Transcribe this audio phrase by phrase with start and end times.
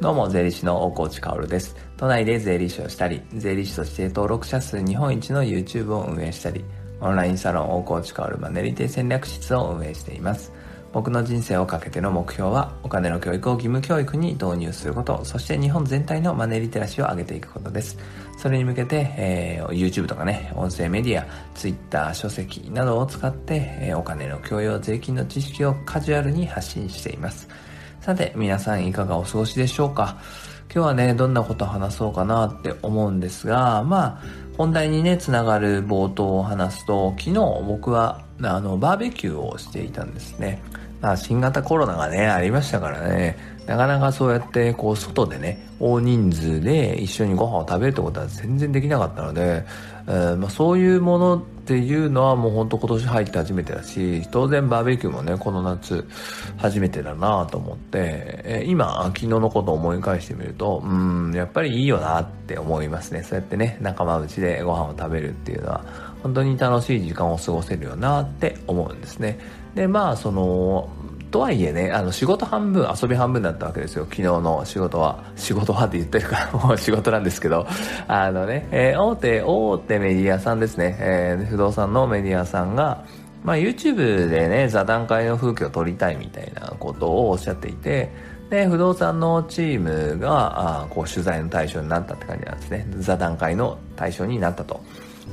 [0.00, 1.74] どうも、税理士の大河内薫です。
[1.96, 6.64] 都内で税理士をしたり、税理士として登録者数日本一の YouTube を運営したり、
[7.00, 10.52] オンラインサロン大河内薫マネリテ戦略室を運営しています。
[10.92, 17.98] 僕の人生をかけての目標は、お金の教育を義務教育に導入すること、そして日本全体のマネリテラシーを上げていくことです。
[18.38, 27.48] それに向けて、えー、YouTube とかね、音声メディア、Twitter、書籍などを使って、えー、お金の教養、税金の知識をカジュアルに発信しています。
[28.00, 30.16] さて、皆さんいかがお過ごしでしょうか？
[30.72, 34.22] 今日はね、どんなこと話そうかなって思うんですが、まあ、
[34.56, 37.34] 本題にね、つながる冒頭を話すと、昨日
[37.66, 40.62] 僕は、あの、バーベキューをしていたんですね。
[41.00, 49.64] まあ、新型コロナがね、ありましたからね、なかなかそうやって、こう、外でね、大人数で一緒にご飯を食べるってことは全然できなかったので、
[50.08, 56.08] えー、まあ、そういうものっていうのはもうほんと今年入って初めてだし、当然バーベキューもね、この夏
[56.56, 63.22] 初めてだなと思って、えー、今、昨日のことを思い返してみると、うん、やっぱりいいよなって思いますね。
[63.22, 65.84] そうやってね、仲間内でご飯を食べるっていうのは、
[66.22, 69.38] 本当に楽しい時間を過ごせるよなって思うんですね。
[69.74, 70.88] で、まあ、その、
[71.30, 74.04] とはいえね、あの、仕事半分、遊び半分だったわけですよ。
[74.04, 75.24] 昨日の仕事は。
[75.36, 77.66] 仕事はって言ってるから、 もう仕事なんですけど、
[78.06, 83.04] あのね、えー、大手、大手メディアさんですね、えー、不動産のメディアさんが、
[83.44, 88.10] まあ、YouTube でね、座談会の風景を撮りたいみたいなことをおっしゃっていて、
[88.50, 92.86] で、不動産のチームが、あこう、取材の対象になったって感じなんですね。
[92.98, 94.80] 座談会の対象になったと。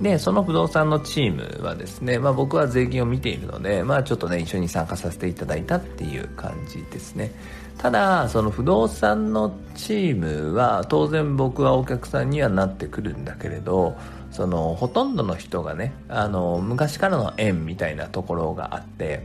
[0.00, 7.32] で、その不動産のチームはですね、まあ僕は税金を見ているので、まあちょっとね、一緒に参加させていただいたっていう感じですね。
[7.78, 13.96] ただ、その不動産のチームは、当然僕はお客さんにはなってくるんだけれど、
[14.30, 19.24] その、ほとんどの人がね、あの、昔からの縁みたいなところがあって、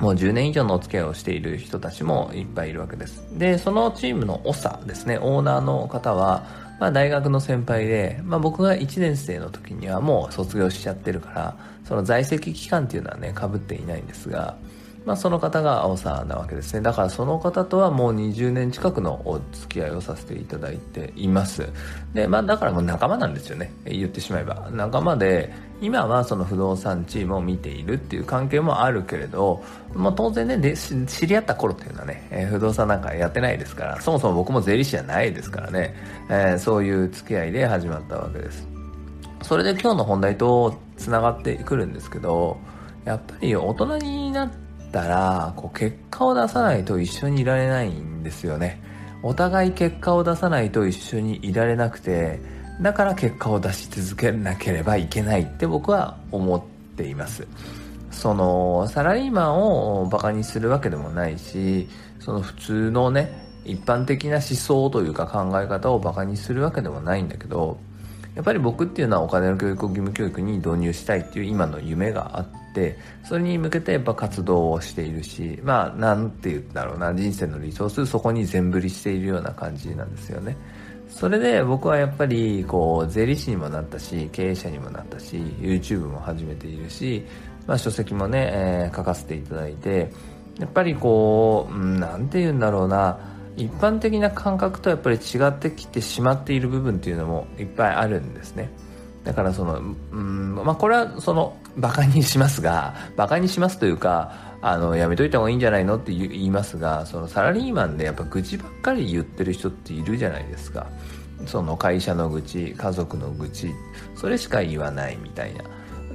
[0.00, 3.24] もう10年以上のお付き合いをしている人たちもいっぱいいるわけです。
[3.38, 6.44] で、そのチームの長ですね、オーナーの方は、
[6.78, 14.56] まあ大学の先輩で、まあ僕が1年生の時にはもう卒業しちゃってるから、その在籍期間っていうのはね、かぶっていないんですが、
[15.06, 16.80] まあその方が青さんなわけですね。
[16.80, 21.66] だからその方とはもう20年近くのお付き合いをさせていただいています。
[22.12, 23.72] で、まあだからもう仲間なんですよね。
[23.84, 24.68] 言ってしまえば。
[24.72, 29.62] 仲間で、今はその不動産チームを見ているっていう関係もあるけれど、
[29.94, 35.94] まあ、当然ねで知り合った頃っていうのはね、えー、不動産なんかやってないですからそもそも僕も税理士じゃないですからね、
[36.30, 38.66] えー、そういう付き合いで始まったわけです
[39.42, 42.58] それで今日の本題とつながってくるんですけど
[43.04, 44.65] やっぱり大人になって
[44.96, 48.80] たらこう結果を出さないと一緒にいられないんですよね。
[49.22, 52.40] お互い結果を出さないと一緒にいられなくて
[52.80, 56.62] だから結果を出し続けなければいけないって僕は思っ
[56.96, 57.46] ています。
[58.10, 61.86] そのサラリーマンをバカにするわけでもないし
[62.18, 63.30] その普通のね
[63.66, 67.76] 一般的な思想というか考え方をバカにするわけでもないんだけど
[68.36, 80.56] やっぱり僕っていうのはお金の教育を義務教育に導入したいっていう今の夢があってそれに向けてやっぱ活動をしているしまあなんて言うんだろうな人生のリソースそこに全振りしているような感じなんですよね。
[81.08, 87.24] それで僕はやっぱりこう税理士にもなったし経営者にもなったし YouTube も始めているし、
[87.66, 90.12] まあ、書籍もね、えー、書かせていただいて
[90.58, 93.18] やっぱりこう、うん、なんて言うんだろうな
[93.56, 98.70] 一般的な感覚とやっぱり違ってきてしまっている部分っていうのもいっぱいあるんですね
[99.24, 99.80] だからその、
[100.12, 110.88] うん、まあこれはその馬鹿にしますが 馬鹿にしますというかあの、やめといた方がいいんじゃないのって言いますが、そのサラリーマンでやっぱ愚痴ばっかり言ってる人っているじゃないですか。
[111.46, 113.72] その会社の愚痴、家族の愚痴、
[114.16, 115.62] それしか言わないみたいな。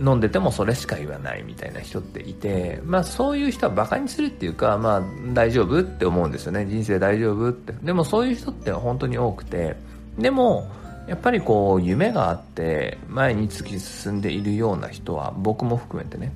[0.00, 5.02] 飲んでてもそれしか言わないみたいな人っていて、まあそういう人は馬鹿にするっていうか、まあ
[5.32, 6.66] 大丈夫って思うんですよね。
[6.66, 7.72] 人生大丈夫って。
[7.82, 9.76] でもそういう人って本当に多くて、
[10.18, 10.68] でも、
[11.06, 16.32] やっぱりこう夢があって前に突き進んでいるような人は僕も含めてね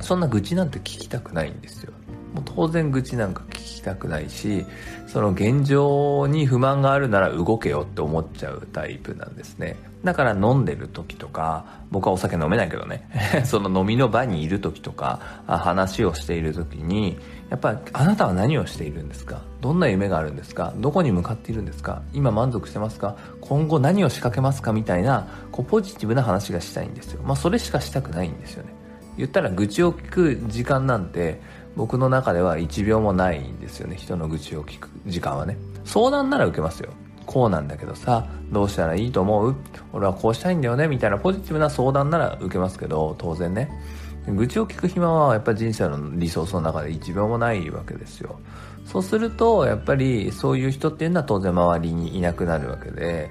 [0.00, 1.92] そんな愚痴なんて聞きたくないんですよ。
[2.34, 4.66] もう当然愚痴なんか聞きたくないし、
[5.06, 9.76] その現状に不満があるなら動けよって思っちゃうタイプなんですね。
[10.04, 13.08] だから飲んでる時とか、僕はお酒飲めないけどね、
[13.46, 17.18] その飲みの場にいる時とか、話をしている時に、
[17.50, 19.42] やっぱりあなたは何をしているんですか？
[19.60, 20.72] どんな夢があるんですか？
[20.78, 22.02] どこに向かっているんですか？
[22.12, 23.16] 今満足してますか？
[23.40, 24.72] 今後何を仕掛けますか？
[24.72, 27.22] みたいな、こうポジティブな話がしたいんですよ。
[27.24, 28.70] まあそれしかしたくないんですよね。
[29.16, 31.40] 言ったら愚痴を聞く時間なんて
[31.76, 33.96] 僕の中では1秒もないんですよね。
[33.96, 35.58] 人の愚痴を聞く時間はね。
[35.84, 36.90] 相談なら受けますよ。
[37.26, 39.56] こうなんだけどさどうしたらいいと思う？
[39.92, 40.88] 俺はこうしたいんだよね？
[40.88, 43.70] みたいなポジティブな相談なら受けますけど当然ね。
[44.26, 48.38] 愚痴を聞く暇はやっぱり人生のリソースの中で一秒もないわけですよ。
[48.84, 53.30] そうするとやっぱりそういう人っていうのは当然周りにいなくなるわけで。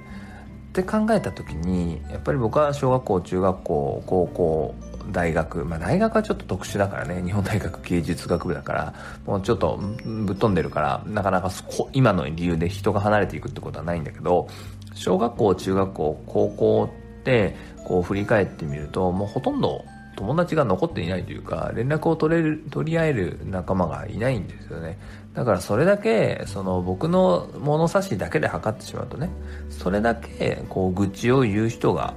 [0.69, 4.75] って考えた時にやっぱり僕は小学校中学校高校
[5.11, 5.65] 大学。
[5.65, 7.21] まあ大学はちょっと特殊だからね。
[7.23, 8.93] 日本大学芸術学部だから。
[9.25, 11.03] もうちょっとぶっ飛んでるから。
[11.07, 11.51] なかなか
[11.93, 14.47] 今の理由で人が離れていくってことはないんだけど
[14.93, 17.55] 小学校中学校高校って
[17.85, 19.83] こう振り返ってみるともうほとんど
[20.15, 24.97] 友達が残っていないというか連絡を取れる取り合える仲間がいないんですよね。
[25.33, 29.29] だからそれだけその僕の物差しだけで測ってしまうとね
[29.69, 32.13] それだけこう愚痴を言う人が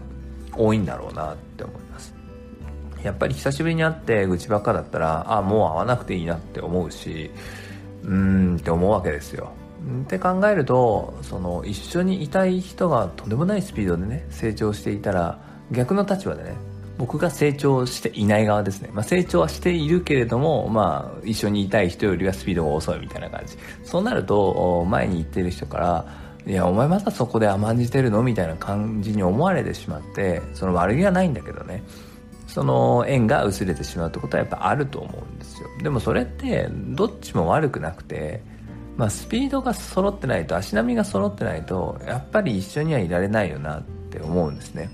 [0.57, 1.84] 多いんだろうなって思います
[3.05, 7.31] やっぱり久しぶりに会って愚痴ばっかだったらあもう会わなくていいなって思うし
[8.03, 9.53] うーんって思うわけですよ。
[10.05, 15.39] って考えるとその一緒にいたい人がとんでもないスピードでね成長していたら
[15.71, 16.55] 逆の立場でね
[16.97, 23.59] 僕が成長していない側ですね、まあ、成長はしているけれども、まあ、一緒にいたい人よりはスピードが遅いみたいな感じ。
[23.85, 26.07] そうなると前に行ってる人から
[26.47, 28.23] いやお前まだそこで甘んじてるの？
[28.23, 31.83] みたいな感じに思われてしまってその悪気はないんだけどね。
[32.55, 35.69] その縁が薄れてしまうってことはやっぱあると思うんですよ。
[35.83, 38.43] でもそれってどっちも悪くなくて
[38.97, 44.89] まあ、スピードが揃ってないと足並みが揃ってないとやっぱり一緒にはいられないよなって思うんですね。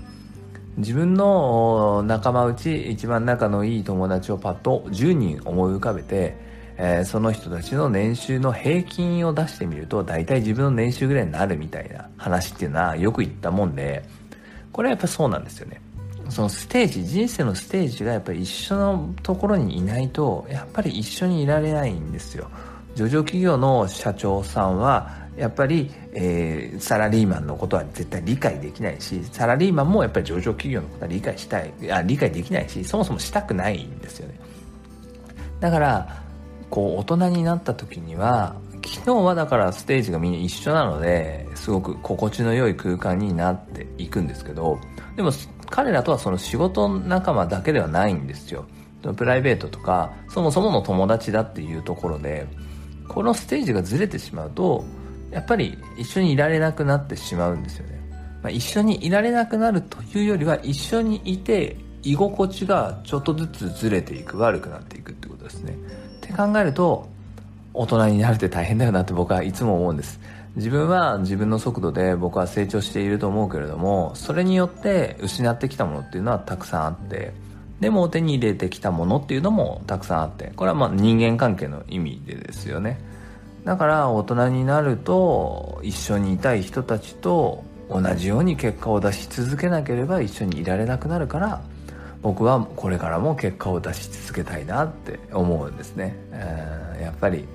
[0.77, 6.35] 自分の仲間内一番仲のいい友達をパッと10人思い浮かべて、
[6.77, 14.03] えー、その人たちの年収の平均を出してみると大体自分の年収ぐらいになるみたいな話っていうのはよく言ったもんで
[14.71, 15.81] これはやっぱそうなんですよね。
[16.31, 22.49] そのステージ人生のステージがやっぱり一緒のところにいないとやっぱり一緒にいられないんですよ。
[22.95, 34.39] 上場企業の社長さんはやっぱり、えー、サラリーマンのことは絶対理解できないしサラリーマンもやっぱり上場企業のことは理解したいあ理解できないしそもそもしたくないんですよね。
[35.59, 36.23] だから
[36.69, 38.55] こう大人になった時には
[38.85, 44.79] 昨日はだからステージがみんな一緒なのですごく心地の良い空間になっていくんですけど
[45.15, 45.31] でも
[45.71, 48.65] 彼らとはその仕事仲間だけではないんですよ。
[49.17, 52.47] プライベートとかそもそもの友達だっていうところで
[53.07, 54.85] このステージがずれてしまうと
[55.31, 57.99] やっぱり一緒にいられなくなってしまうんですよね、
[58.43, 65.73] まあ、一緒にいられなくなるというよりは一緒にいて居心地がちょっとずつずれていく悪くなっていくってことですね。
[66.17, 67.09] って考えると
[67.73, 70.19] 大人になるって大変だよなって僕はいつも思うんです。
[70.55, 77.33] 自分は自分の速度で僕は成長していると思うけれどもそれによって失ってきたものっていうのはたくさんあって
[77.79, 82.99] でも手に入れてきたものっていうのもたくさんあってこれはまあ人間関係の意味でですよね。
[83.63, 91.61] だから大人になると一緒にいたい人たちと同じように結果を出し続けなければ一緒にいられなくなるから
[92.21, 97.47] 僕はこれからも結果を出し続けたいなって思うんですね、えー、やっぱり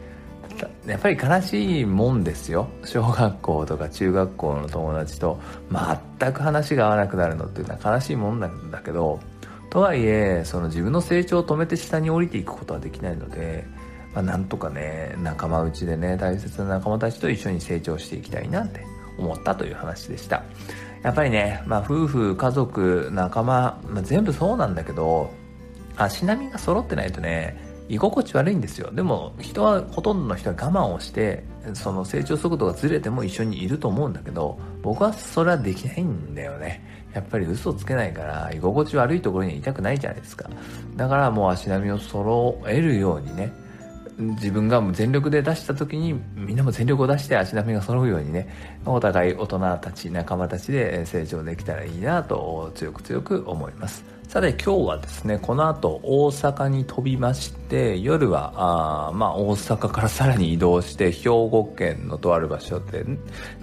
[0.87, 2.69] やっぱり悲しいもんですよ。
[2.85, 5.39] 小学校とか中学校の友達と。
[6.19, 9.21] 全く話が合わなくなるのっていうのは悲しいもんなんだけど。
[9.71, 13.67] とはいえその自分の成長を止めて下に降りていくことはできないので、
[14.15, 18.87] まあ、なんとかね仲間内でね大切な仲間たちと一緒に成長していきたいなって
[19.19, 20.45] 思ったという話でした。
[21.03, 25.31] やっぱりね、まあ、夫婦家族仲間、まあ、全部そうなんだけど
[25.97, 27.57] 足並みが揃ってないとね
[27.89, 28.91] 居心地悪いんですよ。
[28.93, 37.07] でも人はほとんどの人は我慢をしてその成長速度がずれても一緒にいると思うんだけど僕はそれはできないんだよね。
[37.15, 40.51] やっぱり嘘つけないから居心地悪いところにいたくないじゃないですか。
[40.97, 43.53] だからもう足並みを揃えるようにね
[44.19, 48.49] 自分が全力で出した時にみんなも全力を出して足並みが揃うようにね
[48.87, 54.17] お互い大人たち仲間たちで成長できたらいいなと強く強く思います。
[54.29, 58.53] さて今日はですねこの後大阪に飛びまして夜は
[59.09, 63.05] あまあ大阪から さらに移動して兵庫県のとある場所で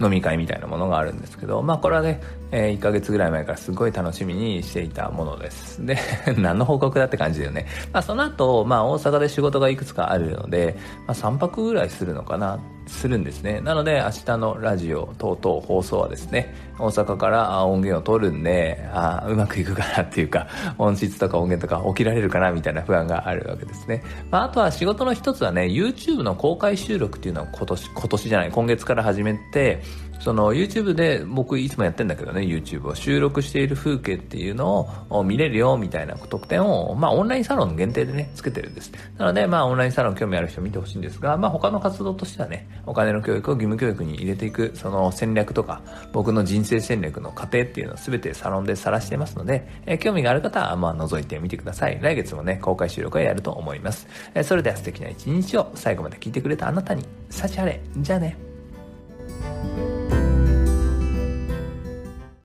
[0.00, 5.84] 飲み会みたいなものがあるんですけどまあこれはね、えー、1ヶ月ぐらい前からすごい楽しみにしていたものです。
[5.84, 5.98] で
[6.38, 7.66] 何の報告だって感じだよね。
[7.92, 10.76] まあその後まあ大阪で仕事がいくつかあるので、
[11.06, 12.58] まあ、3泊ぐらいするのかな。
[12.86, 13.60] するんですね。
[13.60, 20.48] なので明日のラジオ等々放送はですね、大阪から音源を取るんで、あうまくいくかなっていうか、
[20.78, 24.02] 音質とか音源とか起きられるかなみたいな不安があるわけですね。
[24.30, 29.82] まあ、あとは仕事の一つはね、YouTube の公開収録っていうのを今年、今年じゃない、今月から始めて、
[30.20, 38.90] その YouTube で僕いつもやってんだけどね、YouTube を収録している風景っていうのを見れるよみたいな特典を、まあオンラインサロン限定でね、つけてるんです。
[39.18, 51.98] なので、まあオンラインサロン興味ある人見てほしいんですが、まあ他の活動としてはね、お金の教育を義務教育に入れていく、その戦略とか、僕の人生戦略の過程っていうのを全てサロンで晒してますので、え、興味がある方は、まあ覗いてみてください。
[52.00, 54.06] 来月もね、公開収録はやると思います。
[54.34, 57.80] え、それでは素敵な一日を最後まで聞いてくれたあなたに、幸あれ。
[57.98, 58.53] じゃあね。